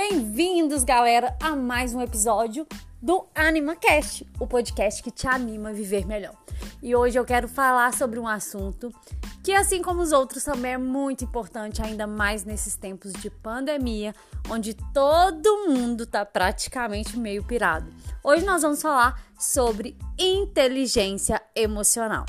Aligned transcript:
Bem-vindos, 0.00 0.84
galera, 0.84 1.36
a 1.42 1.56
mais 1.56 1.92
um 1.92 2.00
episódio 2.00 2.64
do 3.02 3.26
AnimaCast, 3.34 4.24
o 4.38 4.46
podcast 4.46 5.02
que 5.02 5.10
te 5.10 5.26
anima 5.26 5.70
a 5.70 5.72
viver 5.72 6.06
melhor. 6.06 6.36
E 6.80 6.94
hoje 6.94 7.18
eu 7.18 7.24
quero 7.24 7.48
falar 7.48 7.92
sobre 7.92 8.16
um 8.20 8.28
assunto 8.28 8.94
que, 9.42 9.52
assim 9.52 9.82
como 9.82 10.00
os 10.00 10.12
outros, 10.12 10.44
também 10.44 10.74
é 10.74 10.78
muito 10.78 11.24
importante, 11.24 11.82
ainda 11.82 12.06
mais 12.06 12.44
nesses 12.44 12.76
tempos 12.76 13.12
de 13.12 13.28
pandemia, 13.28 14.14
onde 14.48 14.72
todo 14.94 15.66
mundo 15.66 16.06
tá 16.06 16.24
praticamente 16.24 17.18
meio 17.18 17.42
pirado. 17.42 17.92
Hoje 18.22 18.46
nós 18.46 18.62
vamos 18.62 18.80
falar 18.80 19.20
sobre 19.36 19.98
inteligência 20.16 21.42
emocional. 21.56 22.24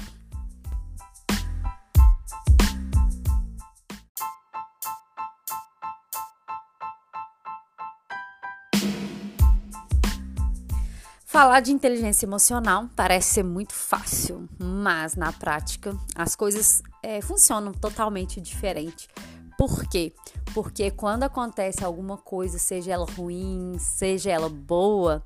Falar 11.30 11.60
de 11.60 11.72
inteligência 11.72 12.26
emocional 12.26 12.90
parece 12.96 13.36
ser 13.36 13.44
muito 13.44 13.72
fácil, 13.72 14.50
mas 14.58 15.16
na 15.16 15.32
prática 15.32 15.96
as 16.16 16.36
coisas 16.36 16.82
é, 17.04 17.22
funcionam 17.22 17.72
totalmente 17.72 18.42
diferente. 18.42 19.08
Por 19.56 19.86
quê? 19.86 20.12
Porque 20.56 20.90
quando 20.90 21.22
acontece 21.22 21.86
alguma 21.86 22.18
coisa, 22.18 22.58
seja 22.58 22.94
ela 22.94 23.06
ruim, 23.06 23.76
seja 23.78 24.32
ela 24.32 24.50
boa, 24.50 25.24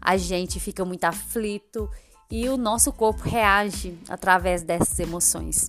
a 0.00 0.16
gente 0.16 0.60
fica 0.60 0.84
muito 0.84 1.02
aflito 1.02 1.90
e 2.30 2.48
o 2.48 2.56
nosso 2.56 2.92
corpo 2.92 3.24
reage 3.24 3.98
através 4.08 4.62
dessas 4.62 4.96
emoções. 5.00 5.66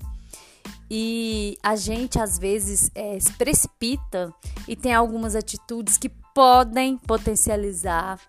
E 0.87 1.57
a 1.63 1.75
gente 1.75 2.19
às 2.19 2.37
vezes 2.37 2.91
é, 2.93 3.19
se 3.19 3.33
precipita 3.33 4.31
e 4.67 4.75
tem 4.75 4.93
algumas 4.93 5.35
atitudes 5.35 5.97
que 5.97 6.09
podem 6.09 6.95
potencializar 6.95 8.19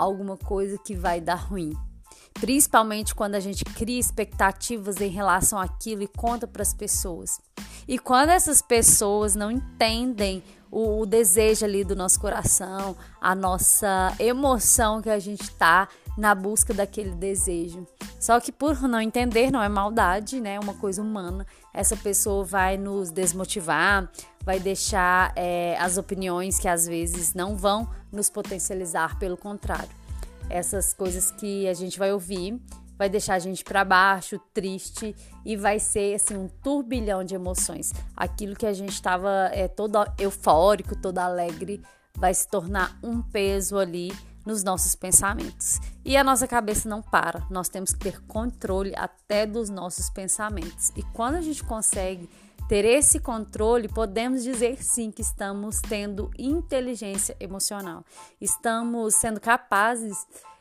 alguma 0.00 0.36
coisa 0.36 0.78
que 0.78 0.94
vai 0.94 1.20
dar 1.20 1.34
ruim. 1.34 1.72
Principalmente 2.34 3.14
quando 3.14 3.34
a 3.34 3.40
gente 3.40 3.64
cria 3.64 3.98
expectativas 3.98 5.00
em 5.00 5.08
relação 5.08 5.58
àquilo 5.58 6.02
e 6.02 6.08
conta 6.08 6.46
para 6.46 6.62
as 6.62 6.72
pessoas. 6.72 7.38
E 7.86 7.98
quando 7.98 8.30
essas 8.30 8.62
pessoas 8.62 9.34
não 9.34 9.50
entendem 9.50 10.42
o, 10.70 11.00
o, 11.00 11.06
desejo 11.06 11.64
ali 11.64 11.84
do 11.84 11.96
nosso 11.96 12.20
coração, 12.20 12.96
a 13.20 13.34
nossa 13.34 14.14
emoção 14.18 15.02
que 15.02 15.10
a 15.10 15.18
gente 15.18 15.42
está 15.42 15.88
na 16.16 16.34
busca 16.34 16.72
daquele 16.72 17.10
desejo. 17.10 17.86
Só 18.18 18.38
que 18.38 18.52
por 18.52 18.80
não 18.82 19.00
entender, 19.00 19.50
não 19.50 19.62
é 19.62 19.68
maldade, 19.68 20.40
né? 20.40 20.54
É 20.54 20.60
uma 20.60 20.74
coisa 20.74 21.02
humana. 21.02 21.46
Essa 21.74 21.96
pessoa 21.96 22.44
vai 22.44 22.76
nos 22.76 23.10
desmotivar, 23.10 24.10
vai 24.44 24.58
deixar 24.58 25.32
é, 25.36 25.76
as 25.78 25.96
opiniões 25.96 26.58
que 26.58 26.68
às 26.68 26.86
vezes 26.86 27.34
não 27.34 27.56
vão 27.56 27.88
nos 28.10 28.30
potencializar, 28.30 29.18
pelo 29.18 29.36
contrário. 29.36 29.90
Essas 30.48 30.92
coisas 30.92 31.30
que 31.30 31.68
a 31.68 31.74
gente 31.74 31.98
vai 31.98 32.12
ouvir 32.12 32.60
vai 33.00 33.08
deixar 33.08 33.34
a 33.34 33.38
gente 33.38 33.64
para 33.64 33.82
baixo, 33.82 34.38
triste 34.52 35.16
e 35.42 35.56
vai 35.56 35.78
ser 35.78 36.14
assim 36.16 36.36
um 36.36 36.48
turbilhão 36.62 37.24
de 37.24 37.34
emoções. 37.34 37.94
Aquilo 38.14 38.54
que 38.54 38.66
a 38.66 38.74
gente 38.74 38.92
estava 38.92 39.48
é, 39.52 39.68
todo 39.68 39.98
eufórico, 40.18 40.94
todo 40.94 41.18
alegre, 41.18 41.80
vai 42.14 42.34
se 42.34 42.46
tornar 42.46 42.98
um 43.02 43.22
peso 43.22 43.78
ali 43.78 44.12
nos 44.44 44.62
nossos 44.62 44.94
pensamentos. 44.94 45.80
E 46.04 46.16
a 46.16 46.24
nossa 46.24 46.46
cabeça 46.46 46.88
não 46.88 47.00
para, 47.00 47.46
nós 47.48 47.68
temos 47.68 47.92
que 47.94 48.00
ter 48.00 48.20
controle 48.26 48.92
até 48.96 49.46
dos 49.46 49.70
nossos 49.70 50.10
pensamentos. 50.10 50.92
E 50.96 51.02
quando 51.02 51.36
a 51.36 51.40
gente 51.40 51.64
consegue 51.64 52.28
ter 52.70 52.84
esse 52.84 53.18
controle, 53.18 53.88
podemos 53.88 54.44
dizer 54.44 54.80
sim 54.80 55.10
que 55.10 55.22
estamos 55.22 55.80
tendo 55.80 56.30
inteligência 56.38 57.36
emocional. 57.40 58.04
Estamos 58.40 59.16
sendo 59.16 59.40
capazes 59.40 60.16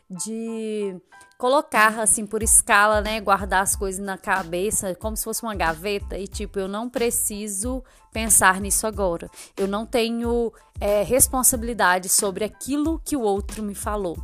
de 0.10 1.00
colocar 1.38 2.00
assim 2.00 2.26
por 2.26 2.42
escala, 2.42 3.00
né, 3.00 3.22
guardar 3.22 3.62
as 3.62 3.76
coisas 3.76 4.04
na 4.04 4.18
cabeça 4.18 4.96
como 4.96 5.16
se 5.16 5.24
fosse 5.24 5.44
uma 5.44 5.54
gaveta 5.54 6.18
e 6.18 6.28
tipo 6.28 6.58
eu 6.58 6.68
não 6.68 6.90
preciso 6.90 7.84
pensar 8.12 8.60
nisso 8.60 8.88
agora. 8.88 9.30
Eu 9.56 9.68
não 9.68 9.86
tenho 9.86 10.52
é, 10.82 11.04
responsabilidade 11.04 12.10
sobre 12.10 12.44
aquilo 12.44 13.00
que 13.06 13.16
o 13.16 13.22
outro 13.22 13.62
me 13.62 13.76
falou. 13.76 14.18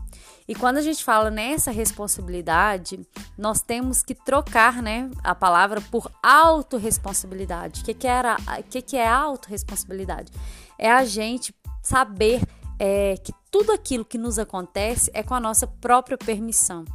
E 0.47 0.53
quando 0.53 0.77
a 0.77 0.81
gente 0.81 1.03
fala 1.03 1.31
nessa 1.31 1.71
responsabilidade, 1.71 2.99
nós 3.37 3.61
temos 3.61 4.03
que 4.03 4.13
trocar, 4.13 4.81
né, 4.81 5.09
a 5.23 5.33
palavra 5.33 5.81
por 5.81 6.11
autorresponsabilidade. 6.21 7.81
O 7.81 7.85
que, 7.85 7.93
que, 7.95 8.07
era, 8.07 8.37
que, 8.69 8.81
que 8.81 8.97
é 8.97 9.07
autorresponsabilidade? 9.07 10.31
É 10.77 10.91
a 10.91 11.03
gente 11.03 11.53
saber 11.81 12.41
é, 12.77 13.15
que 13.17 13.33
tudo 13.49 13.71
aquilo 13.71 14.05
que 14.05 14.17
nos 14.17 14.37
acontece 14.37 15.09
é 15.13 15.23
com 15.23 15.33
a 15.33 15.39
nossa 15.39 15.65
própria 15.65 16.17
permissão. 16.17 16.85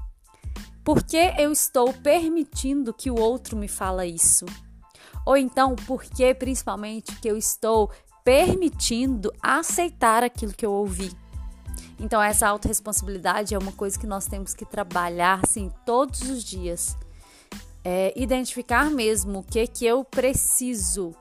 Por 0.84 1.02
que 1.02 1.34
eu 1.38 1.50
estou 1.50 1.92
permitindo 1.92 2.94
que 2.94 3.10
o 3.10 3.18
outro 3.18 3.56
me 3.56 3.68
fala 3.68 4.06
isso? 4.06 4.46
Ou 5.26 5.36
então, 5.36 5.74
por 5.74 6.02
que 6.02 6.34
principalmente 6.34 7.14
que 7.20 7.28
eu 7.28 7.36
estou 7.36 7.90
permitindo 8.24 9.32
aceitar 9.42 10.22
aquilo 10.22 10.52
que 10.52 10.64
eu 10.64 10.72
ouvi? 10.72 11.10
Então, 12.00 12.20
essa 12.22 12.48
autorresponsabilidade 12.48 13.54
é 13.54 13.58
uma 13.58 13.72
coisa 13.72 13.98
que 13.98 14.06
nós 14.06 14.26
temos 14.26 14.54
que 14.54 14.64
trabalhar 14.64 15.40
assim 15.44 15.70
todos 15.84 16.22
os 16.22 16.42
dias. 16.42 16.96
É, 17.84 18.12
identificar 18.16 18.90
mesmo 18.90 19.40
o 19.40 19.42
que 19.42 19.66
que 19.66 19.84
eu 19.84 20.02
preciso 20.02 21.14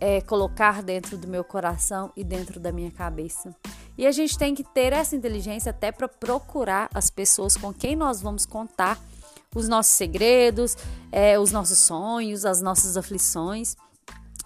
é, 0.00 0.20
colocar 0.20 0.82
dentro 0.82 1.18
do 1.18 1.26
meu 1.26 1.42
coração 1.42 2.12
e 2.16 2.22
dentro 2.22 2.60
da 2.60 2.70
minha 2.70 2.92
cabeça. 2.92 3.54
E 3.98 4.06
a 4.06 4.12
gente 4.12 4.38
tem 4.38 4.54
que 4.54 4.62
ter 4.62 4.92
essa 4.92 5.16
inteligência 5.16 5.70
até 5.70 5.90
para 5.90 6.06
procurar 6.06 6.88
as 6.94 7.10
pessoas 7.10 7.56
com 7.56 7.74
quem 7.74 7.96
nós 7.96 8.22
vamos 8.22 8.46
contar 8.46 8.98
os 9.52 9.68
nossos 9.68 9.94
segredos, 9.94 10.76
é, 11.10 11.40
os 11.40 11.50
nossos 11.50 11.78
sonhos, 11.78 12.46
as 12.46 12.62
nossas 12.62 12.96
aflições. 12.96 13.76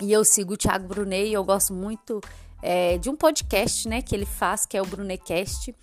E 0.00 0.10
eu 0.10 0.24
sigo 0.24 0.54
o 0.54 0.56
Thiago 0.56 0.88
Brunet 0.88 1.28
e 1.28 1.34
eu 1.34 1.44
gosto 1.44 1.74
muito 1.74 2.22
é, 2.64 2.96
de 2.96 3.10
um 3.10 3.14
podcast, 3.14 3.86
né, 3.86 4.00
que 4.00 4.14
ele 4.14 4.24
faz, 4.24 4.64
que 4.64 4.74
é 4.74 4.80
o 4.80 4.86
Brunecast, 4.86 5.74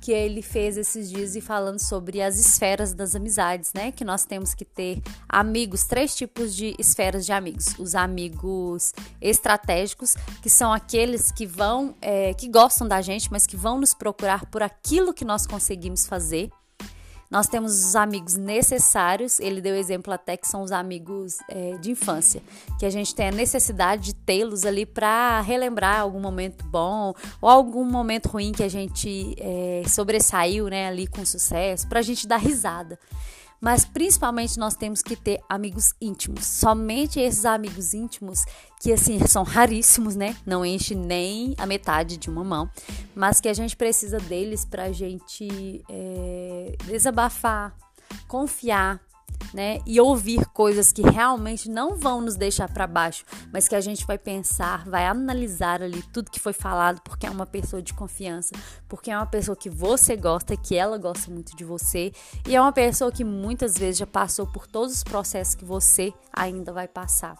que 0.00 0.10
ele 0.10 0.42
fez 0.42 0.76
esses 0.76 1.08
dias 1.08 1.36
e 1.36 1.40
falando 1.40 1.78
sobre 1.78 2.20
as 2.20 2.38
esferas 2.38 2.92
das 2.92 3.14
amizades, 3.14 3.72
né, 3.72 3.92
que 3.92 4.04
nós 4.04 4.24
temos 4.24 4.52
que 4.52 4.64
ter 4.64 5.00
amigos, 5.28 5.84
três 5.84 6.14
tipos 6.16 6.54
de 6.54 6.74
esferas 6.76 7.24
de 7.24 7.32
amigos. 7.32 7.78
Os 7.78 7.94
amigos 7.94 8.92
estratégicos, 9.20 10.16
que 10.42 10.50
são 10.50 10.72
aqueles 10.72 11.30
que 11.30 11.46
vão, 11.46 11.94
é, 12.02 12.34
que 12.34 12.48
gostam 12.48 12.88
da 12.88 13.00
gente, 13.00 13.30
mas 13.30 13.46
que 13.46 13.56
vão 13.56 13.78
nos 13.78 13.94
procurar 13.94 14.44
por 14.46 14.60
aquilo 14.60 15.14
que 15.14 15.24
nós 15.24 15.46
conseguimos 15.46 16.04
fazer. 16.04 16.50
Nós 17.30 17.48
temos 17.48 17.84
os 17.84 17.96
amigos 17.96 18.36
necessários, 18.36 19.40
ele 19.40 19.60
deu 19.60 19.74
exemplo 19.74 20.12
até 20.12 20.36
que 20.36 20.46
são 20.46 20.62
os 20.62 20.70
amigos 20.70 21.38
é, 21.48 21.76
de 21.78 21.90
infância, 21.90 22.42
que 22.78 22.86
a 22.86 22.90
gente 22.90 23.14
tem 23.14 23.28
a 23.28 23.32
necessidade 23.32 24.04
de 24.04 24.14
tê-los 24.14 24.64
ali 24.64 24.86
para 24.86 25.40
relembrar 25.40 26.00
algum 26.00 26.20
momento 26.20 26.64
bom 26.66 27.14
ou 27.40 27.48
algum 27.48 27.84
momento 27.84 28.26
ruim 28.26 28.52
que 28.52 28.62
a 28.62 28.68
gente 28.68 29.34
é, 29.38 29.82
sobressaiu 29.88 30.68
né, 30.68 30.88
ali 30.88 31.06
com 31.06 31.24
sucesso, 31.24 31.88
para 31.88 32.00
a 32.00 32.02
gente 32.02 32.26
dar 32.26 32.36
risada 32.36 32.98
mas 33.64 33.86
principalmente 33.86 34.58
nós 34.58 34.74
temos 34.74 35.00
que 35.00 35.16
ter 35.16 35.40
amigos 35.48 35.94
íntimos. 35.98 36.44
Somente 36.44 37.18
esses 37.18 37.46
amigos 37.46 37.94
íntimos, 37.94 38.44
que 38.78 38.92
assim 38.92 39.26
são 39.26 39.42
raríssimos, 39.42 40.14
né? 40.14 40.36
Não 40.44 40.66
enche 40.66 40.94
nem 40.94 41.54
a 41.56 41.64
metade 41.64 42.18
de 42.18 42.28
uma 42.28 42.44
mão, 42.44 42.68
mas 43.14 43.40
que 43.40 43.48
a 43.48 43.54
gente 43.54 43.74
precisa 43.74 44.18
deles 44.18 44.66
para 44.66 44.82
a 44.82 44.92
gente 44.92 45.82
é, 45.88 46.76
desabafar, 46.84 47.74
confiar, 48.28 49.00
né? 49.52 49.80
E 49.86 50.00
ouvir 50.00 50.44
coisas 50.46 50.92
que 50.92 51.02
realmente 51.02 51.68
não 51.70 51.96
vão 51.96 52.20
nos 52.20 52.36
deixar 52.36 52.68
para 52.68 52.86
baixo, 52.86 53.24
mas 53.52 53.68
que 53.68 53.74
a 53.74 53.80
gente 53.80 54.06
vai 54.06 54.18
pensar, 54.18 54.84
vai 54.88 55.06
analisar 55.06 55.82
ali 55.82 56.02
tudo 56.12 56.30
que 56.30 56.40
foi 56.40 56.52
falado, 56.52 57.00
porque 57.02 57.26
é 57.26 57.30
uma 57.30 57.46
pessoa 57.46 57.82
de 57.82 57.92
confiança, 57.92 58.54
porque 58.88 59.10
é 59.10 59.16
uma 59.16 59.26
pessoa 59.26 59.56
que 59.56 59.70
você 59.70 60.16
gosta, 60.16 60.56
que 60.56 60.76
ela 60.76 60.98
gosta 60.98 61.30
muito 61.30 61.56
de 61.56 61.64
você, 61.64 62.12
e 62.46 62.54
é 62.54 62.60
uma 62.60 62.72
pessoa 62.72 63.10
que 63.10 63.24
muitas 63.24 63.76
vezes 63.76 63.98
já 63.98 64.06
passou 64.06 64.46
por 64.46 64.66
todos 64.66 64.94
os 64.94 65.04
processos 65.04 65.54
que 65.54 65.64
você 65.64 66.12
ainda 66.32 66.72
vai 66.72 66.88
passar. 66.88 67.36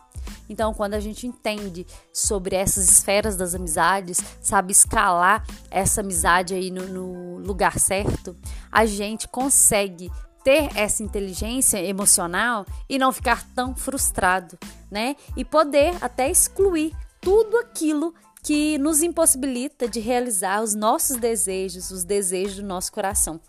Então, 0.48 0.72
quando 0.74 0.94
a 0.94 1.00
gente 1.00 1.26
entende 1.26 1.86
sobre 2.12 2.56
essas 2.56 2.88
esferas 2.90 3.36
das 3.36 3.54
amizades, 3.54 4.18
sabe 4.40 4.72
escalar 4.72 5.44
essa 5.70 6.00
amizade 6.00 6.54
aí 6.54 6.70
no, 6.70 6.86
no 6.88 7.38
lugar 7.38 7.78
certo, 7.78 8.36
a 8.70 8.84
gente 8.86 9.28
consegue 9.28 10.10
ter 10.44 10.68
essa 10.76 11.02
inteligência 11.02 11.82
emocional 11.82 12.66
e 12.88 12.98
não 12.98 13.10
ficar 13.10 13.44
tão 13.54 13.74
frustrado, 13.74 14.58
né? 14.90 15.16
E 15.36 15.44
poder 15.44 15.96
até 16.02 16.30
excluir 16.30 16.94
tudo 17.20 17.56
aquilo 17.56 18.14
que 18.42 18.76
nos 18.76 19.02
impossibilita 19.02 19.88
de 19.88 20.00
realizar 20.00 20.62
os 20.62 20.74
nossos 20.74 21.16
desejos, 21.16 21.90
os 21.90 22.04
desejos 22.04 22.56
do 22.56 22.62
nosso 22.62 22.92
coração. 22.92 23.40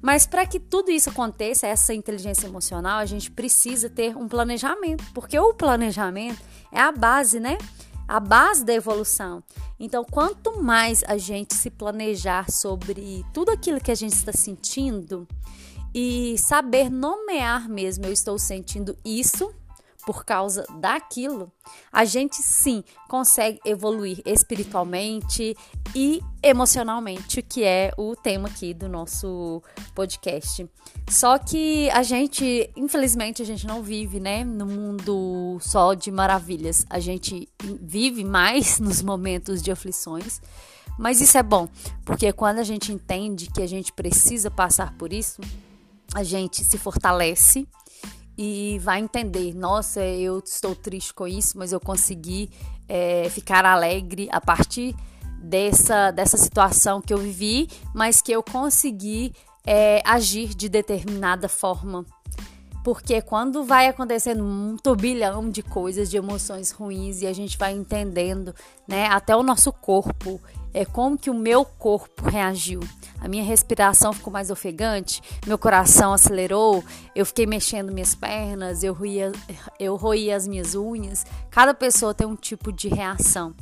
Mas 0.00 0.24
para 0.24 0.46
que 0.46 0.60
tudo 0.60 0.88
isso 0.90 1.10
aconteça, 1.10 1.66
essa 1.66 1.92
inteligência 1.92 2.46
emocional, 2.46 3.00
a 3.00 3.06
gente 3.06 3.28
precisa 3.28 3.90
ter 3.90 4.16
um 4.16 4.28
planejamento, 4.28 5.04
porque 5.12 5.36
o 5.36 5.52
planejamento 5.52 6.40
é 6.70 6.80
a 6.80 6.92
base, 6.92 7.40
né? 7.40 7.58
a 8.06 8.20
base 8.20 8.64
da 8.64 8.72
evolução. 8.72 9.42
Então, 9.78 10.04
quanto 10.04 10.62
mais 10.62 11.02
a 11.08 11.18
gente 11.18 11.54
se 11.54 11.70
planejar 11.70 12.50
sobre 12.50 13.24
tudo 13.32 13.50
aquilo 13.50 13.80
que 13.80 13.90
a 13.90 13.96
gente 13.96 14.14
está 14.14 14.32
sentindo 14.32 15.26
e 15.98 16.36
saber 16.36 16.90
nomear 16.90 17.70
mesmo, 17.70 18.04
eu 18.04 18.12
estou 18.12 18.38
sentindo 18.38 18.94
isso 19.02 19.50
por 20.04 20.26
causa 20.26 20.66
daquilo, 20.78 21.50
a 21.90 22.04
gente 22.04 22.36
sim 22.36 22.84
consegue 23.08 23.58
evoluir 23.64 24.20
espiritualmente 24.26 25.56
e 25.94 26.20
emocionalmente, 26.42 27.40
que 27.40 27.64
é 27.64 27.92
o 27.96 28.14
tema 28.14 28.46
aqui 28.46 28.74
do 28.74 28.90
nosso 28.90 29.62
podcast. 29.94 30.68
Só 31.08 31.38
que 31.38 31.88
a 31.90 32.02
gente, 32.02 32.70
infelizmente, 32.76 33.40
a 33.40 33.46
gente 33.46 33.66
não 33.66 33.82
vive, 33.82 34.20
né, 34.20 34.44
no 34.44 34.66
mundo 34.66 35.56
só 35.62 35.94
de 35.94 36.10
maravilhas. 36.10 36.84
A 36.90 37.00
gente 37.00 37.48
vive 37.80 38.22
mais 38.22 38.78
nos 38.80 39.00
momentos 39.00 39.62
de 39.62 39.72
aflições. 39.72 40.42
Mas 40.98 41.22
isso 41.22 41.36
é 41.36 41.42
bom, 41.42 41.68
porque 42.04 42.32
quando 42.32 42.58
a 42.58 42.64
gente 42.64 42.92
entende 42.92 43.50
que 43.50 43.62
a 43.62 43.66
gente 43.66 43.92
precisa 43.92 44.50
passar 44.50 44.94
por 44.96 45.12
isso, 45.12 45.40
a 46.14 46.22
gente 46.22 46.64
se 46.64 46.78
fortalece 46.78 47.66
e 48.36 48.78
vai 48.82 49.00
entender: 49.00 49.54
nossa, 49.54 50.00
eu 50.00 50.38
estou 50.38 50.74
triste 50.74 51.12
com 51.14 51.26
isso, 51.26 51.58
mas 51.58 51.72
eu 51.72 51.80
consegui 51.80 52.50
é, 52.88 53.28
ficar 53.30 53.64
alegre 53.64 54.28
a 54.30 54.40
partir 54.40 54.94
dessa, 55.38 56.10
dessa 56.10 56.36
situação 56.36 57.00
que 57.00 57.12
eu 57.12 57.18
vivi, 57.18 57.68
mas 57.94 58.20
que 58.20 58.32
eu 58.32 58.42
consegui 58.42 59.32
é, 59.64 60.02
agir 60.04 60.54
de 60.54 60.68
determinada 60.68 61.48
forma. 61.48 62.04
Porque 62.84 63.20
quando 63.20 63.64
vai 63.64 63.88
acontecendo 63.88 64.44
um 64.44 64.76
turbilhão 64.76 65.50
de 65.50 65.60
coisas, 65.60 66.08
de 66.08 66.16
emoções 66.16 66.70
ruins, 66.70 67.20
e 67.20 67.26
a 67.26 67.32
gente 67.32 67.58
vai 67.58 67.72
entendendo, 67.72 68.54
né, 68.86 69.08
até 69.08 69.34
o 69.34 69.42
nosso 69.42 69.72
corpo, 69.72 70.40
é 70.76 70.84
como 70.84 71.16
que 71.16 71.30
o 71.30 71.34
meu 71.34 71.64
corpo 71.64 72.28
reagiu. 72.28 72.80
A 73.18 73.26
minha 73.28 73.42
respiração 73.42 74.12
ficou 74.12 74.30
mais 74.30 74.50
ofegante, 74.50 75.22
meu 75.46 75.56
coração 75.56 76.12
acelerou, 76.12 76.84
eu 77.14 77.24
fiquei 77.24 77.46
mexendo 77.46 77.94
minhas 77.94 78.14
pernas, 78.14 78.82
eu 78.82 78.92
roía, 78.92 79.32
eu 79.80 79.96
roía 79.96 80.36
as 80.36 80.46
minhas 80.46 80.74
unhas. 80.74 81.24
Cada 81.50 81.72
pessoa 81.72 82.12
tem 82.12 82.26
um 82.26 82.36
tipo 82.36 82.70
de 82.70 82.88
reação, 82.88 83.54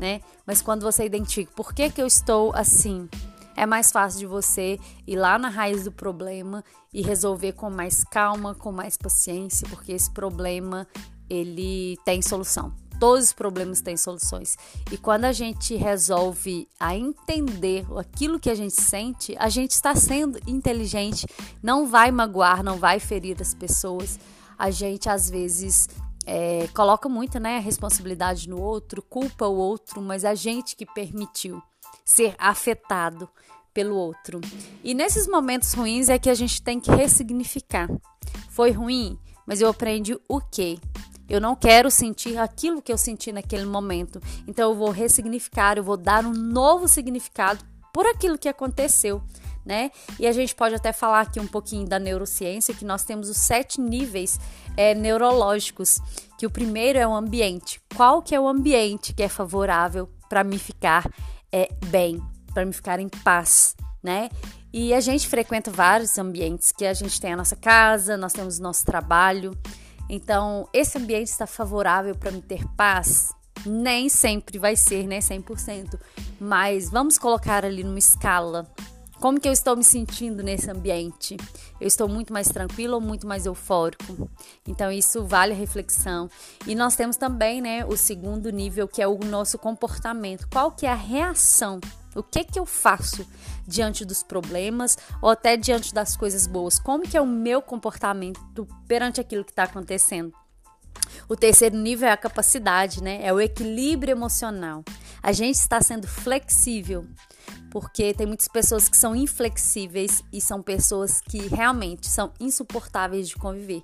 né? 0.00 0.22
Mas 0.46 0.62
quando 0.62 0.80
você 0.80 1.04
identifica 1.04 1.52
por 1.54 1.74
que, 1.74 1.90
que 1.90 2.00
eu 2.00 2.06
estou 2.06 2.54
assim, 2.54 3.06
é 3.54 3.66
mais 3.66 3.92
fácil 3.92 4.20
de 4.20 4.26
você 4.26 4.80
ir 5.06 5.16
lá 5.16 5.38
na 5.38 5.50
raiz 5.50 5.84
do 5.84 5.92
problema 5.92 6.64
e 6.90 7.02
resolver 7.02 7.52
com 7.52 7.68
mais 7.68 8.02
calma, 8.02 8.54
com 8.54 8.72
mais 8.72 8.96
paciência, 8.96 9.68
porque 9.68 9.92
esse 9.92 10.10
problema 10.10 10.88
ele 11.28 11.98
tem 12.06 12.22
solução 12.22 12.72
todos 13.02 13.24
os 13.24 13.32
problemas 13.32 13.80
têm 13.80 13.96
soluções. 13.96 14.56
E 14.92 14.96
quando 14.96 15.24
a 15.24 15.32
gente 15.32 15.74
resolve 15.74 16.68
a 16.78 16.96
entender 16.96 17.84
aquilo 17.98 18.38
que 18.38 18.48
a 18.48 18.54
gente 18.54 18.80
sente, 18.80 19.34
a 19.40 19.48
gente 19.48 19.72
está 19.72 19.92
sendo 19.96 20.38
inteligente, 20.46 21.26
não 21.60 21.88
vai 21.88 22.12
magoar, 22.12 22.62
não 22.62 22.78
vai 22.78 23.00
ferir 23.00 23.36
as 23.40 23.54
pessoas. 23.54 24.20
A 24.56 24.70
gente 24.70 25.08
às 25.08 25.28
vezes 25.28 25.88
é, 26.24 26.68
coloca 26.72 27.08
muito 27.08 27.40
né, 27.40 27.56
a 27.56 27.60
responsabilidade 27.60 28.48
no 28.48 28.60
outro, 28.60 29.02
culpa 29.02 29.48
o 29.48 29.56
outro, 29.56 30.00
mas 30.00 30.24
a 30.24 30.36
gente 30.36 30.76
que 30.76 30.86
permitiu 30.86 31.60
ser 32.04 32.36
afetado 32.38 33.28
pelo 33.74 33.96
outro. 33.96 34.40
E 34.84 34.94
nesses 34.94 35.26
momentos 35.26 35.72
ruins 35.72 36.08
é 36.08 36.20
que 36.20 36.30
a 36.30 36.34
gente 36.34 36.62
tem 36.62 36.78
que 36.78 36.92
ressignificar. 36.92 37.88
Foi 38.48 38.70
ruim, 38.70 39.18
mas 39.44 39.60
eu 39.60 39.68
aprendi 39.68 40.16
o 40.28 40.40
quê? 40.40 40.78
Eu 41.28 41.40
não 41.40 41.54
quero 41.56 41.90
sentir 41.90 42.36
aquilo 42.38 42.82
que 42.82 42.92
eu 42.92 42.98
senti 42.98 43.32
naquele 43.32 43.64
momento. 43.64 44.20
Então 44.46 44.70
eu 44.70 44.76
vou 44.76 44.90
ressignificar, 44.90 45.76
eu 45.76 45.84
vou 45.84 45.96
dar 45.96 46.24
um 46.24 46.32
novo 46.32 46.88
significado 46.88 47.64
por 47.92 48.06
aquilo 48.06 48.38
que 48.38 48.48
aconteceu. 48.48 49.22
Né? 49.64 49.92
E 50.18 50.26
a 50.26 50.32
gente 50.32 50.56
pode 50.56 50.74
até 50.74 50.92
falar 50.92 51.20
aqui 51.20 51.38
um 51.38 51.46
pouquinho 51.46 51.86
da 51.86 51.98
neurociência, 51.98 52.74
que 52.74 52.84
nós 52.84 53.04
temos 53.04 53.28
os 53.28 53.36
sete 53.36 53.80
níveis 53.80 54.40
é, 54.76 54.92
neurológicos, 54.92 56.00
que 56.36 56.44
o 56.44 56.50
primeiro 56.50 56.98
é 56.98 57.06
o 57.06 57.14
ambiente. 57.14 57.80
Qual 57.94 58.20
que 58.22 58.34
é 58.34 58.40
o 58.40 58.48
ambiente 58.48 59.14
que 59.14 59.22
é 59.22 59.28
favorável 59.28 60.08
para 60.28 60.42
me 60.42 60.58
ficar 60.58 61.08
é, 61.52 61.68
bem, 61.86 62.20
para 62.52 62.64
me 62.64 62.72
ficar 62.72 62.98
em 62.98 63.08
paz, 63.08 63.76
né? 64.02 64.30
E 64.72 64.94
a 64.94 65.00
gente 65.00 65.28
frequenta 65.28 65.70
vários 65.70 66.16
ambientes, 66.16 66.72
que 66.72 66.86
a 66.86 66.94
gente 66.94 67.20
tem 67.20 67.34
a 67.34 67.36
nossa 67.36 67.54
casa, 67.54 68.16
nós 68.16 68.32
temos 68.32 68.58
o 68.58 68.62
nosso 68.62 68.84
trabalho, 68.86 69.52
então, 70.08 70.68
esse 70.72 70.98
ambiente 70.98 71.28
está 71.28 71.46
favorável 71.46 72.14
para 72.14 72.30
me 72.30 72.42
ter 72.42 72.66
paz? 72.76 73.32
Nem 73.64 74.08
sempre 74.08 74.58
vai 74.58 74.76
ser, 74.76 75.06
né, 75.06 75.20
100%, 75.20 75.98
mas 76.40 76.90
vamos 76.90 77.18
colocar 77.18 77.64
ali 77.64 77.84
numa 77.84 77.98
escala. 77.98 78.66
Como 79.20 79.38
que 79.40 79.46
eu 79.46 79.52
estou 79.52 79.76
me 79.76 79.84
sentindo 79.84 80.42
nesse 80.42 80.68
ambiente? 80.68 81.36
Eu 81.80 81.86
estou 81.86 82.08
muito 82.08 82.32
mais 82.32 82.48
tranquilo 82.48 82.94
ou 82.94 83.00
muito 83.00 83.24
mais 83.24 83.46
eufórico? 83.46 84.28
Então 84.66 84.90
isso 84.90 85.24
vale 85.24 85.52
a 85.52 85.56
reflexão. 85.56 86.28
E 86.66 86.74
nós 86.74 86.96
temos 86.96 87.16
também, 87.16 87.60
né, 87.60 87.84
o 87.84 87.96
segundo 87.96 88.50
nível 88.50 88.88
que 88.88 89.00
é 89.00 89.06
o 89.06 89.16
nosso 89.18 89.58
comportamento. 89.58 90.48
Qual 90.50 90.72
que 90.72 90.86
é 90.86 90.90
a 90.90 90.96
reação 90.96 91.78
o 92.14 92.22
que 92.22 92.44
que 92.44 92.58
eu 92.58 92.66
faço 92.66 93.26
diante 93.66 94.04
dos 94.04 94.22
problemas 94.22 94.96
ou 95.20 95.30
até 95.30 95.56
diante 95.56 95.94
das 95.94 96.16
coisas 96.16 96.46
boas? 96.46 96.78
Como 96.78 97.04
que 97.04 97.16
é 97.16 97.20
o 97.20 97.26
meu 97.26 97.62
comportamento 97.62 98.40
perante 98.86 99.20
aquilo 99.20 99.44
que 99.44 99.52
está 99.52 99.64
acontecendo? 99.64 100.32
O 101.28 101.36
terceiro 101.36 101.76
nível 101.76 102.08
é 102.08 102.12
a 102.12 102.16
capacidade, 102.16 103.02
né? 103.02 103.20
É 103.22 103.32
o 103.32 103.40
equilíbrio 103.40 104.12
emocional. 104.12 104.84
A 105.22 105.32
gente 105.32 105.56
está 105.56 105.80
sendo 105.80 106.06
flexível, 106.06 107.06
porque 107.70 108.12
tem 108.12 108.26
muitas 108.26 108.48
pessoas 108.48 108.88
que 108.88 108.96
são 108.96 109.14
inflexíveis 109.14 110.22
e 110.32 110.40
são 110.40 110.62
pessoas 110.62 111.20
que 111.20 111.48
realmente 111.48 112.08
são 112.08 112.32
insuportáveis 112.40 113.28
de 113.28 113.36
conviver. 113.36 113.82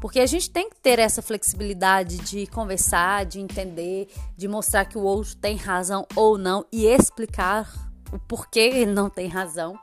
Porque 0.00 0.18
a 0.20 0.26
gente 0.26 0.50
tem 0.50 0.70
que 0.70 0.76
ter 0.76 0.98
essa 0.98 1.20
flexibilidade 1.20 2.18
de 2.18 2.46
conversar, 2.46 3.26
de 3.26 3.38
entender, 3.38 4.08
de 4.36 4.48
mostrar 4.48 4.86
que 4.86 4.96
o 4.96 5.02
outro 5.02 5.36
tem 5.36 5.56
razão 5.56 6.06
ou 6.16 6.38
não 6.38 6.64
e 6.72 6.86
explicar 6.86 7.70
o 8.12 8.18
porquê 8.18 8.60
ele 8.60 8.92
não 8.92 9.10
tem 9.10 9.28
razão. 9.28 9.78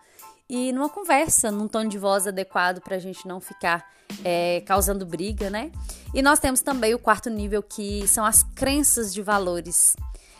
E 0.49 0.71
numa 0.71 0.89
conversa, 0.89 1.51
num 1.51 1.67
tom 1.67 1.85
de 1.85 1.97
voz 1.97 2.25
adequado 2.25 2.81
para 2.81 2.95
a 2.95 2.99
gente 2.99 3.27
não 3.27 3.39
ficar 3.39 3.85
é, 4.23 4.61
causando 4.65 5.05
briga, 5.05 5.49
né? 5.49 5.71
E 6.13 6.21
nós 6.21 6.39
temos 6.39 6.61
também 6.61 6.95
o 6.95 6.99
quarto 6.99 7.29
nível 7.29 7.61
que 7.61 8.07
são 8.07 8.25
as 8.25 8.43
crenças 8.43 9.13
de 9.13 9.21
valores. 9.21 9.95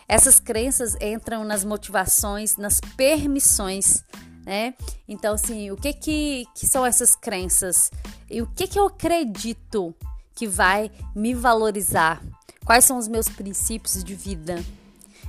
Essas 0.07 0.39
crenças 0.39 0.95
entram 1.01 1.43
nas 1.43 1.65
motivações, 1.65 2.55
nas 2.55 2.79
permissões 2.95 4.03
né? 4.47 4.73
Então, 5.09 5.33
assim, 5.33 5.71
o 5.71 5.75
que 5.75 5.91
que, 5.91 6.47
que 6.55 6.65
são 6.65 6.85
essas 6.85 7.17
crenças? 7.17 7.91
E 8.31 8.41
o 8.41 8.47
que 8.47 8.65
que 8.65 8.79
eu 8.79 8.87
acredito 8.87 9.93
que 10.33 10.47
vai 10.47 10.89
me 11.13 11.33
valorizar? 11.33 12.23
Quais 12.65 12.85
são 12.85 12.97
os 12.97 13.09
meus 13.09 13.27
princípios 13.27 14.01
de 14.01 14.15
vida? 14.15 14.63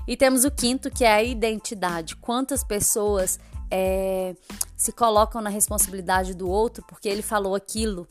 E 0.07 0.17
temos 0.17 0.45
o 0.45 0.51
quinto, 0.53 0.89
que 0.89 1.05
é 1.05 1.13
a 1.13 1.23
identidade. 1.23 2.15
Quantas 2.15 2.63
pessoas 2.63 3.41
é, 3.69 4.37
se 4.77 4.93
colocam 4.93 5.43
na 5.43 5.51
responsabilidade 5.51 6.33
do 6.33 6.49
outro 6.49 6.85
porque 6.87 7.09
ele 7.09 7.21
falou 7.21 7.57
aquilo 7.57 8.07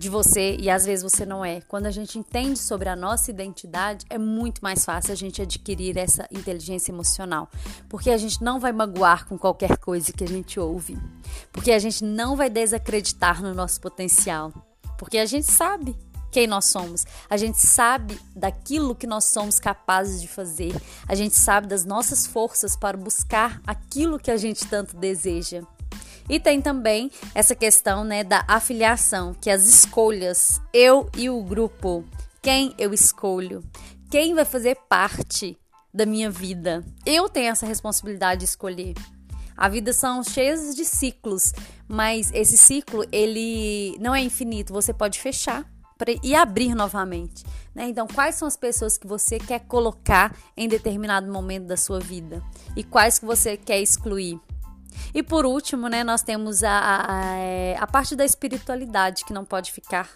de 0.00 0.08
você 0.08 0.56
e 0.58 0.70
às 0.70 0.86
vezes 0.86 1.02
você 1.02 1.26
não 1.26 1.44
é. 1.44 1.60
Quando 1.60 1.84
a 1.84 1.90
gente 1.90 2.18
entende 2.18 2.58
sobre 2.58 2.88
a 2.88 2.96
nossa 2.96 3.30
identidade, 3.30 4.06
é 4.08 4.16
muito 4.16 4.62
mais 4.62 4.82
fácil 4.82 5.12
a 5.12 5.14
gente 5.14 5.42
adquirir 5.42 5.98
essa 5.98 6.26
inteligência 6.30 6.90
emocional, 6.90 7.50
porque 7.86 8.08
a 8.08 8.16
gente 8.16 8.42
não 8.42 8.58
vai 8.58 8.72
magoar 8.72 9.28
com 9.28 9.36
qualquer 9.36 9.76
coisa 9.76 10.10
que 10.10 10.24
a 10.24 10.26
gente 10.26 10.58
ouve, 10.58 10.98
porque 11.52 11.70
a 11.70 11.78
gente 11.78 12.02
não 12.02 12.34
vai 12.34 12.48
desacreditar 12.48 13.42
no 13.42 13.52
nosso 13.52 13.78
potencial, 13.78 14.54
porque 14.96 15.18
a 15.18 15.26
gente 15.26 15.52
sabe 15.52 15.94
quem 16.32 16.46
nós 16.46 16.64
somos. 16.64 17.04
A 17.28 17.36
gente 17.36 17.58
sabe 17.58 18.18
daquilo 18.34 18.94
que 18.94 19.06
nós 19.06 19.24
somos 19.26 19.58
capazes 19.58 20.22
de 20.22 20.28
fazer. 20.28 20.74
A 21.06 21.14
gente 21.14 21.34
sabe 21.34 21.66
das 21.66 21.84
nossas 21.84 22.26
forças 22.26 22.74
para 22.74 22.96
buscar 22.96 23.60
aquilo 23.66 24.18
que 24.18 24.30
a 24.30 24.36
gente 24.38 24.66
tanto 24.66 24.96
deseja. 24.96 25.62
E 26.30 26.38
tem 26.38 26.62
também 26.62 27.10
essa 27.34 27.56
questão 27.56 28.04
né, 28.04 28.22
da 28.22 28.44
afiliação, 28.46 29.34
que 29.34 29.50
as 29.50 29.66
escolhas, 29.66 30.62
eu 30.72 31.10
e 31.16 31.28
o 31.28 31.42
grupo, 31.42 32.04
quem 32.40 32.72
eu 32.78 32.94
escolho, 32.94 33.64
quem 34.08 34.32
vai 34.32 34.44
fazer 34.44 34.76
parte 34.88 35.58
da 35.92 36.06
minha 36.06 36.30
vida. 36.30 36.84
Eu 37.04 37.28
tenho 37.28 37.50
essa 37.50 37.66
responsabilidade 37.66 38.38
de 38.38 38.44
escolher. 38.44 38.94
A 39.56 39.68
vida 39.68 39.92
são 39.92 40.22
cheias 40.22 40.76
de 40.76 40.84
ciclos, 40.84 41.52
mas 41.88 42.30
esse 42.32 42.56
ciclo 42.56 43.04
ele 43.10 43.98
não 43.98 44.14
é 44.14 44.22
infinito. 44.22 44.72
Você 44.72 44.94
pode 44.94 45.18
fechar 45.18 45.68
e 46.22 46.32
abrir 46.32 46.76
novamente. 46.76 47.42
Né? 47.74 47.88
Então, 47.88 48.06
quais 48.06 48.36
são 48.36 48.46
as 48.46 48.56
pessoas 48.56 48.96
que 48.96 49.06
você 49.06 49.40
quer 49.40 49.60
colocar 49.66 50.32
em 50.56 50.68
determinado 50.68 51.30
momento 51.30 51.66
da 51.66 51.76
sua 51.76 51.98
vida 51.98 52.40
e 52.76 52.84
quais 52.84 53.18
que 53.18 53.26
você 53.26 53.56
quer 53.56 53.80
excluir? 53.80 54.40
E 55.14 55.22
por 55.22 55.44
último, 55.46 55.88
né, 55.88 56.04
nós 56.04 56.22
temos 56.22 56.62
a, 56.62 56.70
a, 56.70 57.82
a 57.82 57.86
parte 57.86 58.14
da 58.16 58.24
espiritualidade 58.24 59.24
que 59.24 59.32
não 59.32 59.44
pode 59.44 59.72
ficar 59.72 60.08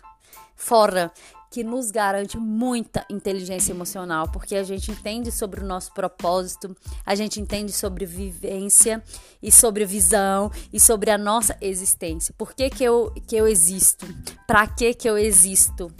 fora, 0.56 1.12
que 1.50 1.62
nos 1.62 1.92
garante 1.92 2.36
muita 2.36 3.06
inteligência 3.08 3.72
emocional, 3.72 4.28
porque 4.28 4.56
a 4.56 4.64
gente 4.64 4.90
entende 4.90 5.30
sobre 5.30 5.60
o 5.60 5.64
nosso 5.64 5.92
propósito, 5.92 6.76
a 7.06 7.14
gente 7.14 7.40
entende 7.40 7.72
sobre 7.72 8.04
vivência 8.04 9.00
e 9.40 9.52
sobre 9.52 9.84
visão 9.84 10.50
e 10.72 10.80
sobre 10.80 11.12
a 11.12 11.18
nossa 11.18 11.56
existência. 11.60 12.34
Por 12.36 12.54
que, 12.54 12.68
que, 12.70 12.82
eu, 12.82 13.12
que 13.28 13.36
eu 13.36 13.46
existo? 13.46 14.04
Para 14.48 14.66
que, 14.66 14.94
que 14.94 15.08
eu 15.08 15.16
existo? 15.16 15.92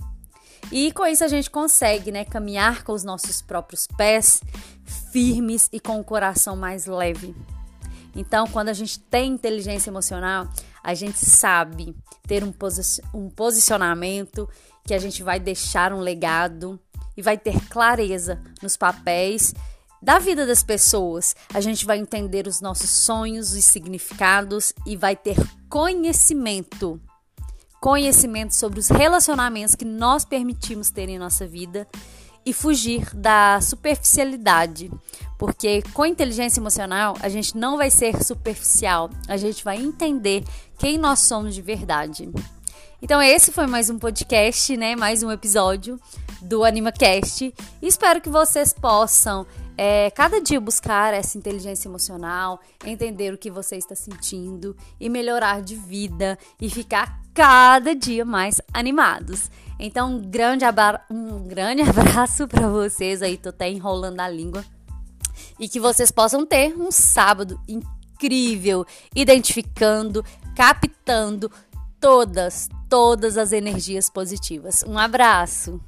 E 0.73 0.91
com 0.91 1.07
isso 1.07 1.23
a 1.23 1.29
gente 1.29 1.49
consegue, 1.51 2.11
né, 2.11 2.25
caminhar 2.25 2.83
com 2.83 2.93
os 2.93 3.05
nossos 3.05 3.41
próprios 3.41 3.87
pés 3.87 4.43
firmes 5.13 5.69
e 5.73 5.79
com 5.79 6.01
o 6.01 6.05
coração 6.05 6.57
mais 6.57 6.87
leve. 6.87 7.33
Então, 8.15 8.47
quando 8.47 8.69
a 8.69 8.73
gente 8.73 8.99
tem 8.99 9.33
inteligência 9.33 9.91
emocional, 9.91 10.49
a 10.83 10.95
gente 10.95 11.19
sabe 11.19 11.95
ter 12.27 12.45
um, 12.45 12.53
posi 12.53 13.03
um 13.13 13.29
posicionamento 13.29 14.49
que 14.85 14.95
a 14.95 14.99
gente 14.99 15.23
vai 15.23 15.41
deixar 15.41 15.93
um 15.93 16.01
legado 16.01 16.79
e 17.17 17.23
vai 17.23 17.39
ter 17.39 17.59
clareza 17.69 18.41
nos 18.63 18.77
papéis 18.77 19.55
da 20.01 20.19
vida 20.19 20.47
das 20.47 20.63
pessoas. 20.63 21.35
A 21.53 21.61
gente 21.61 21.87
vai 21.87 21.99
entender 21.99 22.47
os 22.47 22.61
nossos 22.61 22.91
sonhos 22.91 23.55
e 23.55 23.63
significados 23.63 24.73
e 24.87 24.97
vai 24.97 25.17
ter 25.17 25.37
conhecimento. 25.69 27.01
Conhecimento 27.81 28.55
sobre 28.55 28.79
os 28.79 28.89
relacionamentos 28.89 29.75
que 29.75 29.85
nós 29.85 30.25
permitimos 30.25 30.91
ter 30.91 31.09
em 31.09 31.19
nossa 31.19 31.47
vida 31.47 31.89
e 32.45 32.53
fugir 32.53 33.15
da 33.15 33.61
superficialidade. 33.61 34.91
Porque 35.39 35.83
com 35.93 36.07
inteligência 36.07 36.61
emocional, 36.61 37.17
a 37.21 37.29
gente 37.29 37.57
não 37.57 37.77
vai 37.77 37.91
ser 37.91 38.23
superficial, 38.23 39.11
a 39.29 39.37
gente 39.37 39.65
vai 39.65 39.77
entender 39.77 40.45
quem 40.79 40.99
nós 40.99 41.21
somos 41.21 41.55
de 41.55 41.63
verdade. 41.63 42.31
Então 43.03 43.21
esse 43.21 43.53
foi 43.53 43.67
mais 43.67 43.91
um 43.91 43.99
podcast, 43.99 44.77
né? 44.77 44.97
Mais 44.97 45.23
um 45.23 45.31
episódio 45.31 46.01
do 46.41 46.65
AnimaCast. 46.65 47.53
Espero 47.83 48.21
que 48.21 48.31
vocês 48.31 48.73
possam 48.73 49.47
é, 49.77 50.11
cada 50.11 50.41
dia 50.41 50.61
buscar 50.61 51.13
essa 51.13 51.37
inteligência 51.37 51.89
emocional, 51.89 52.61
entender 52.85 53.33
o 53.33 53.39
que 53.39 53.51
você 53.51 53.77
está 53.77 53.95
sentindo 53.95 54.77
e 55.01 55.09
melhorar 55.09 55.63
de 55.63 55.75
vida 55.75 56.39
e 56.61 56.71
ficar 56.71 57.21
cada 57.35 57.95
dia 57.95 58.25
mais 58.25 58.61
animados. 58.73 59.51
Então, 59.79 60.15
um 60.15 60.23
grande, 60.23 60.65
um 61.11 61.43
grande 61.49 61.83
abraço 61.83 62.47
para 62.47 62.69
vocês 62.69 63.23
aí, 63.23 63.37
tô 63.37 63.49
até 63.49 63.69
enrolando 63.69 64.21
a 64.21 64.29
língua. 64.29 64.65
E 65.59 65.69
que 65.69 65.81
vocês 65.81 66.11
possam 66.11 66.47
ter 66.47 66.75
um 66.77 66.91
sábado 66.93 67.61
incrível, 67.69 68.87
identificando, 69.15 70.25
captando 70.55 71.51
todas, 72.01 72.69
todas 72.89 73.37
as 73.37 73.51
energias 73.53 74.09
positivas. 74.09 74.85
Um 74.87 74.97
abraço! 74.97 75.81